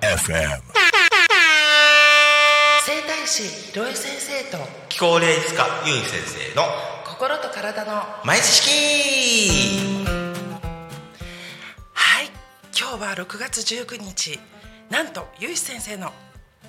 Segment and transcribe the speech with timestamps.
[0.00, 0.60] FM
[2.84, 4.58] 整体師ロエ先生と
[4.88, 6.62] 気候霊先生の
[7.04, 9.96] 心と体の毎日式
[11.92, 12.30] はい
[12.78, 14.38] 今日は6月19日。
[14.90, 16.12] なんとゆい先生の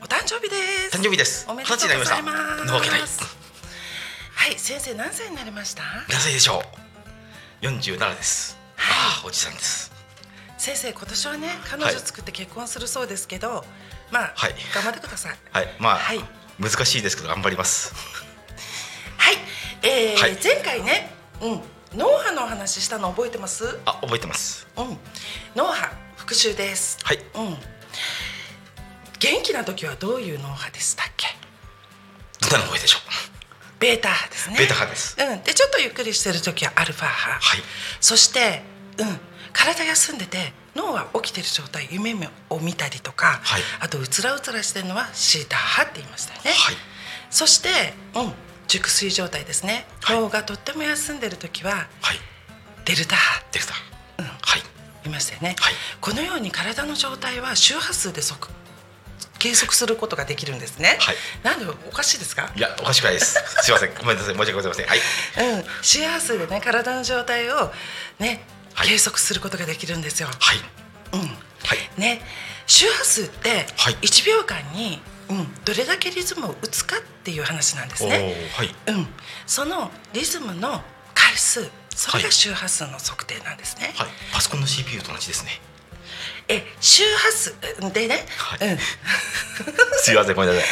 [0.00, 0.56] お誕生日で
[0.90, 0.96] す。
[0.96, 1.44] 誕生日です。
[1.48, 3.22] おめでとうございます。
[3.44, 3.47] い
[4.48, 5.82] はい先生何歳になりました？
[6.08, 6.62] 何歳でしょ
[7.62, 9.92] う？47です、ああおじさんです。
[10.56, 13.62] 先生今年はね彼女作って結婚するそうですけど、
[14.10, 14.54] まあ、はい。
[14.74, 15.36] 頑張ってください。
[15.52, 16.20] はいまあ、はい。
[16.58, 17.92] 難しいですけど頑張ります。
[19.18, 19.34] はい、
[19.82, 20.38] えーはい。
[20.42, 21.12] 前回ね、
[21.42, 21.60] うん、
[21.98, 23.78] 脳波のお話したの覚えてます？
[23.84, 24.66] あ覚えてます。
[24.78, 24.96] うん、
[25.56, 26.96] 脳波復習です。
[27.04, 27.18] はい。
[27.18, 27.56] うん。
[29.18, 31.26] 元気な時はどういう脳波でしたっけ？
[32.40, 33.07] どんなの声でしょう？
[33.78, 34.56] ベータ波ですね。
[34.58, 35.16] ベータ波です。
[35.18, 37.62] うん、でちょっとゆっくりしてる時はアルファ波、はい。
[38.00, 38.62] そして、
[38.98, 39.20] うん、
[39.52, 42.14] 体休んでて脳は起きてる状態夢
[42.50, 43.62] を見たりとか、はい。
[43.80, 46.76] あとうつらうつらしてるのはシータ波って言いましたよね、はい。
[47.30, 48.32] そして、うん、
[48.66, 50.16] 熟睡状態ですね、はい。
[50.16, 52.18] 脳がとっても休んでる時ははい。
[52.84, 53.74] デルタ波でした、
[54.18, 54.24] うん。
[54.26, 54.62] はい。
[55.04, 55.74] 言いましたよね、はい。
[56.00, 58.50] このように体の状態は周波数で測
[59.38, 61.16] 計測することができるんですね、はい。
[61.42, 62.50] なんでおかしいですか？
[62.56, 63.34] いやおかしくないです。
[63.62, 63.94] すいません。
[63.94, 64.34] ごめんなさい。
[64.34, 64.86] 申し訳ございません。
[64.86, 64.98] はい。
[64.98, 67.70] うん、周波数でね体の状態を
[68.18, 68.42] ね、
[68.74, 68.88] はい。
[68.88, 70.28] 計測することができるんですよ。
[70.28, 70.58] はい。
[71.12, 72.00] うん、はい。
[72.00, 72.20] ね
[72.66, 73.94] 周波数ってはい。
[73.94, 75.00] 1秒間に、
[75.30, 78.34] うん、どれだけリズムを打つかっていう話なんですね。
[78.54, 78.74] はい。
[78.88, 79.06] うん、
[79.46, 80.82] そのリズムの
[81.14, 82.22] 回数それはい。
[82.24, 83.92] が周波数の測定なんですね。
[83.96, 84.08] はい。
[84.32, 85.60] パソコンの CPU と同じですね
[86.48, 87.54] え周波数
[87.92, 88.68] でね、はい。
[88.68, 88.78] うん、
[90.00, 90.68] すいませんごめんなさい。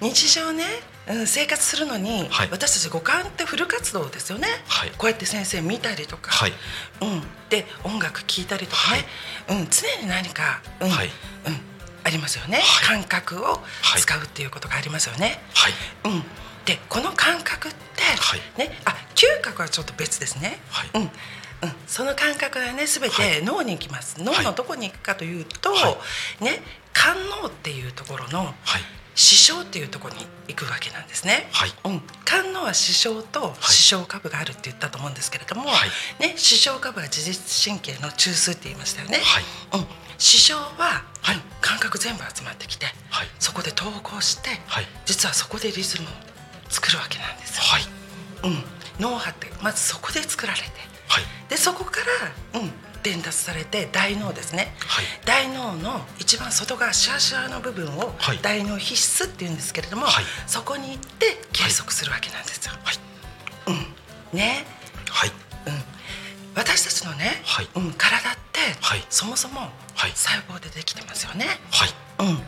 [0.00, 0.64] 日常ね、
[1.06, 2.48] うん、生活するのに、はい。
[2.50, 4.90] 私たち五感ってフル活動ですよね、はい。
[4.98, 6.52] こうやって先生見たりとか、はい。
[7.00, 9.06] うん、で音楽聴いたりとかね、
[9.48, 10.90] うん、常に何か、うん。
[10.90, 11.10] はい。
[11.46, 11.60] うん、
[12.02, 12.86] ありますよね、はい。
[12.86, 13.64] 感覚を
[13.96, 15.40] 使うっていうことがありますよね。
[15.54, 15.72] はい。
[16.04, 16.24] うん、
[16.64, 18.40] でこの感覚って、はい。
[18.56, 20.60] ね、あ嗅覚はちょっと別ですね。
[20.68, 20.90] はい。
[20.94, 21.10] うん
[21.62, 23.42] うん、その感覚がね全てはい。
[23.42, 25.96] 脳に行きます、脳のどこに行くかというと、は
[26.40, 26.62] ね
[26.94, 28.54] 肝脳っていうところのはい。
[29.14, 31.46] 視床っていうところに行くわけなんですね。
[31.52, 31.70] はい。
[31.84, 35.90] うん、肝脳は視床と視床下部があるって言ったと思うんですけれども、はい。
[36.22, 39.18] ね、視床下部は自律神経の中枢って言いましたよね。
[39.22, 39.44] はい。
[39.80, 39.86] うん、
[40.16, 41.36] 視床は、はい。
[41.36, 43.28] うん感覚全部集まってきて、はい。
[43.38, 44.86] そこで統合して、はい。
[45.06, 46.10] 実はそこでリズムを
[46.68, 47.62] 作るわけなんですよ。
[47.62, 47.82] はい。
[48.42, 48.64] うん、
[49.00, 50.66] 脳波ってまずそこで作られて
[51.12, 51.24] はい。
[51.50, 52.00] でそこか
[52.54, 52.70] ら、うん、
[53.02, 55.04] 伝達されて大脳ですね、はい。
[55.26, 58.38] 大脳の一番外側シワシワの部分をはい。
[58.40, 60.24] 大脳皮質っていうんですけれども、はい。
[60.46, 62.72] そこに行って計測するわけなんですよ。
[62.82, 62.96] はい。
[64.32, 64.64] うん、ね、
[65.10, 65.28] はい。
[65.28, 65.82] うん、
[66.54, 67.68] 私たちのね、はい。
[67.74, 69.04] うん、体って、はい。
[69.10, 69.60] そもそも
[69.94, 70.12] はい。
[70.14, 71.46] 細胞でできてますよね。
[71.70, 71.90] はい。
[72.20, 72.42] うん。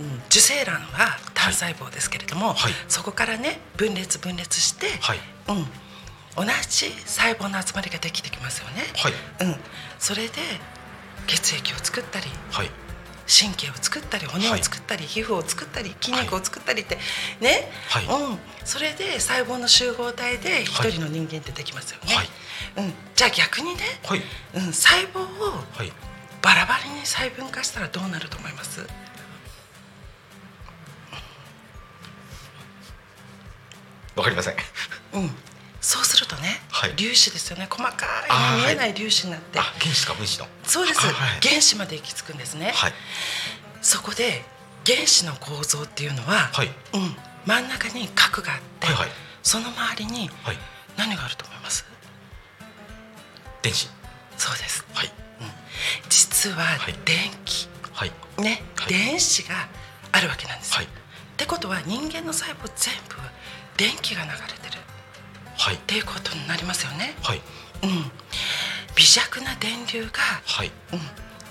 [0.00, 2.72] うん、受精卵は単細胞ですけれども、はい。
[2.88, 5.18] そこからね分裂分裂して、はい。
[5.48, 5.66] うん、
[6.36, 8.82] 同じ細胞の集まりができてきますよね。
[8.96, 9.12] はい。
[9.46, 9.56] うん、
[9.98, 10.32] それで
[11.26, 12.70] 血液を作ったりはい。
[13.28, 16.98] 神経を作ったり骨を作ったり、皮膚を作ったり筋肉を作ったりって、
[17.40, 18.04] ね、はい。
[18.04, 22.14] うん、それで細胞の集合体で一人の人間ってできますよね。
[22.14, 22.28] はい。
[22.78, 24.22] うん、じゃあ逆にね、はい。
[24.54, 25.92] うん、細胞をはい。
[26.42, 28.80] バラバラに細分化したらどうなると思います？
[34.16, 34.56] わかりません。
[35.14, 35.30] うん、
[35.82, 36.94] そうするとね、はい。
[36.96, 37.66] 粒子ですよね。
[37.68, 38.06] 細か
[38.56, 40.46] い見えない粒子になって、あ原子か分子の。
[40.62, 41.40] そうです、あはい。
[41.46, 42.94] 原子まで行き着くんですね、はい。
[43.82, 44.44] そこで
[44.86, 46.70] 原子の構造っていうのは、はい。
[46.94, 47.16] うん、
[47.46, 49.10] 真ん中に核があって、はいはい。
[49.42, 50.58] その周りにはい。
[50.96, 51.84] 何があると思います？
[53.60, 53.88] 電子。
[54.38, 54.86] そうです。
[54.94, 55.12] はい。
[56.08, 56.94] 実ははい。
[57.04, 58.12] 電気、はい。
[58.40, 58.88] ね、はい。
[58.88, 59.68] 電子が
[60.12, 60.86] あるわけなんですよ、はい。
[60.86, 60.88] っ
[61.36, 63.16] てことは人間の細胞全部
[63.76, 64.82] 電気が流れてる
[65.56, 65.74] はい。
[65.74, 67.14] っていうことになりますよね。
[67.22, 67.40] はい。
[67.82, 68.10] うん、
[68.96, 70.10] 微弱な電流が、
[70.44, 70.70] はい。
[70.92, 70.96] う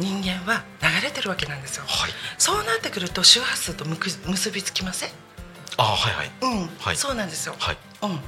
[0.03, 1.83] ん、人間は流れてるわけなんですよ。
[1.87, 2.11] はい。
[2.37, 5.09] そうなってくると周波数とむく結びつきません？
[5.77, 6.31] あはいはい。
[6.41, 6.95] うん、はい。
[6.95, 7.55] そうなんですよ。
[7.59, 7.77] はい。
[8.03, 8.19] うん、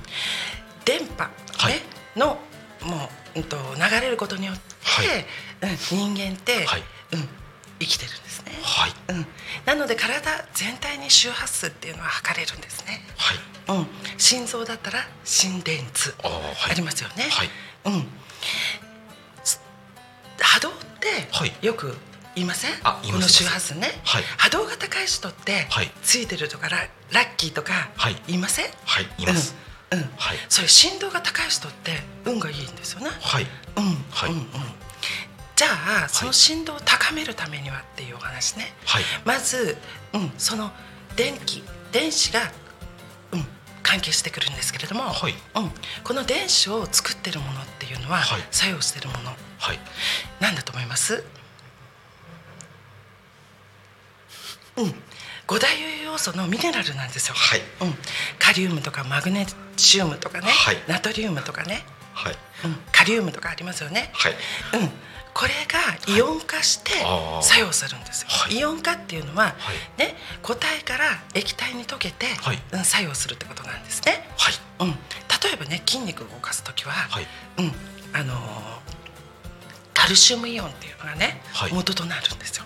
[0.86, 1.74] 電波、はい。
[1.74, 1.82] ね
[2.16, 2.38] の
[2.84, 5.26] もう、うん、と流れることによって、はい。
[5.72, 6.84] うん、人間って、はい。
[7.14, 7.30] うん、
[7.80, 8.52] 生きてるんですね。
[8.62, 8.94] はい。
[9.10, 9.28] うん、
[9.66, 13.02] なので体全体に周波数っていうのは測れるんですね。
[13.18, 13.38] はい。
[13.80, 13.88] うん、
[14.18, 16.34] 心臓だったら心電図あは
[16.70, 16.72] い。
[16.72, 17.24] ありますよね。
[17.30, 17.50] はい。
[17.86, 18.08] うん。
[19.44, 19.62] す
[20.40, 21.54] 波動ってはい。
[21.62, 21.96] よく
[22.36, 22.72] 言いません？
[22.84, 24.02] あ言いますこの周波数ね。
[24.04, 24.24] はい。
[24.38, 25.92] 波動が高い人ってはい。
[26.02, 26.78] ついてるとかラ
[27.12, 28.16] ラッキーとかはい。
[28.28, 28.66] 言いません？
[28.86, 29.56] はい言います、
[29.92, 30.00] うん。
[30.00, 30.10] うん。
[30.18, 30.38] はい。
[30.50, 33.10] そういう振動が高い人って運がいいんですよね。
[33.22, 33.46] はい。
[33.78, 34.06] うん。
[34.12, 34.32] はい。
[34.32, 34.46] うんうん、
[35.64, 39.04] じゃあその振動を高めるためにはっていうお話ね、はい。
[39.24, 39.78] まず、
[40.12, 40.70] うん、その
[41.16, 41.64] 電気
[41.94, 42.52] 電子が、
[43.32, 43.46] うん、
[43.82, 45.32] 関係してくるんですけれども、はい。
[45.32, 45.72] うん、
[46.04, 48.42] この電子を作ってるものっていうのは、はい。
[48.52, 49.32] 作用してるもの。
[49.58, 49.80] はい。
[50.42, 51.24] なんだと思います？
[54.76, 54.94] うん。
[55.48, 55.70] 五大
[56.04, 57.62] 要素のミネラルなんですよ、はい。
[57.80, 57.96] うん、
[58.38, 60.78] カリウムとかマグネシウムとかね、はい。
[60.90, 62.36] ナトリウムとかね、はい。
[62.66, 64.34] うん、カリウムとかありますよね、はい。
[64.34, 64.36] う
[64.86, 64.90] ん、
[65.34, 66.92] これがイオン化して
[67.42, 68.28] 作用するんですよ。
[68.30, 68.56] はい。
[68.56, 70.00] イオン化っていうのは、はい。
[70.00, 72.62] ね、固体から液体に溶けて、はい。
[72.72, 74.28] うん、作用するってことなんですね。
[74.38, 74.54] はい。
[74.80, 74.96] うん、例
[75.54, 77.28] えばね筋肉を動かす時は、はい。
[77.60, 77.72] うん、
[78.14, 78.84] あのー
[79.94, 81.74] カルシウムイオンっていうのがね、はい。
[81.74, 82.66] 元となるんですよ。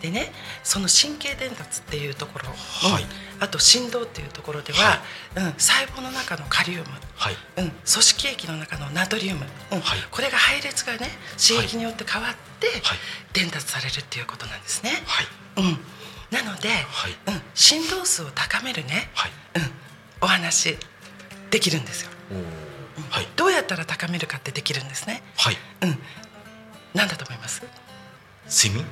[0.00, 3.02] でねその神経伝達っていうところ、はい。
[3.02, 3.08] うん。
[3.42, 5.02] あと振動っていうところでは、
[5.36, 6.84] うん、細胞の中のカリウム。
[7.16, 7.36] はい。
[7.56, 9.80] うん、組織液の中のナトリウム、うん。
[9.80, 9.98] はい。
[10.10, 12.98] これが配列がね刺激によって変わってはい。
[13.32, 14.90] 伝達されるっていうことなんですね。
[15.06, 15.26] はい。
[15.56, 15.78] うん、
[16.30, 17.12] なので、はい。
[17.26, 19.30] うん、振動数を高めるね、はい。
[19.56, 19.70] うん、
[20.20, 20.76] お話
[21.50, 22.10] できるんですよ。
[23.10, 23.28] はい。
[23.36, 25.22] どうやったら高めるかってできるんですね。
[25.36, 25.56] はい。
[25.82, 25.98] うん、
[26.94, 27.62] なんだと思います？
[28.48, 28.86] 睡眠？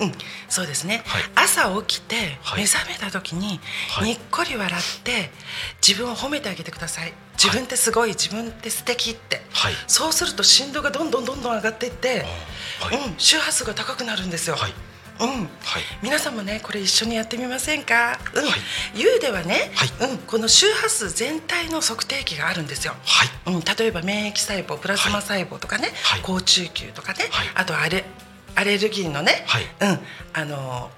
[0.00, 0.12] うん、
[0.48, 1.22] そうですね、はい。
[1.34, 2.60] 朝起きてはい。
[2.60, 3.60] 目覚めた時に
[3.90, 4.08] はい。
[4.08, 5.30] にっこり笑って
[5.86, 7.12] 自分を褒めてあげてください。
[7.42, 9.74] 自分ってすごい自分って素敵って、はい。
[9.86, 12.24] そうすると振動がどんどんどんどん上がっていって、
[12.80, 13.08] はい。
[13.08, 14.74] うん、周波数が高くなるんですよ、はい。
[15.20, 15.48] うん、はい。
[16.00, 18.44] 皆さんもねこれ一緒にやってみませんか、うん。
[18.44, 18.50] は
[18.94, 20.10] い、ユーではね、はい。
[20.10, 23.54] うん、この周波数全体の測定器があるんですよ、はい。
[23.54, 26.20] うん、例えば免疫細胞プラズマ細胞とかね、はい。
[26.22, 27.48] 高中球とかね、はい。
[27.54, 28.04] あとアレ
[28.58, 29.62] アレルギーのね、はい。
[29.62, 30.00] うん、
[30.32, 30.90] あの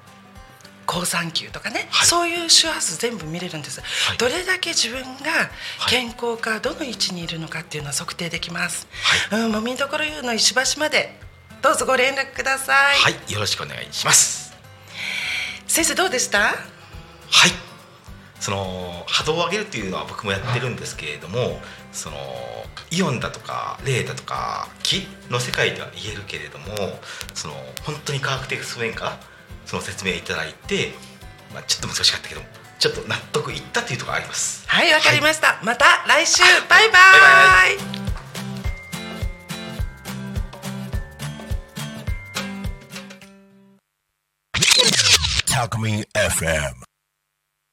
[0.87, 2.07] 好酸球とかね、はい。
[2.07, 4.17] そういう周波数全部見れるんです、はい。
[4.17, 5.51] どれだけ自分が
[5.89, 8.89] 健康かどの位置にいるのかっていうのは測定できます、
[9.31, 11.21] うん、もみどころ湯の石橋まで。
[11.61, 13.33] どうぞご連絡ください、はい。
[13.33, 14.55] よろしくお願いします。
[15.67, 16.39] 先生どうでした？
[16.39, 16.57] はい
[18.41, 21.61] その波動を上げるっていうのは僕もやってるんですけれども
[21.93, 22.17] その
[22.91, 26.67] イオンだとか霊だとか気の世界では言えるけれども
[27.35, 27.55] その
[27.85, 29.21] 本当に科学的側面から
[29.67, 30.93] その説明いただいて、
[31.53, 32.47] まあ、ちょっと難しかったけども
[32.79, 34.67] ちょっと納得いったっていうところがあります。
[34.67, 36.43] はいわかりました、また来週。
[36.67, 37.77] バイバイバイ。
[37.77, 38.11] バイ
[45.47, 46.90] Talk Me FM.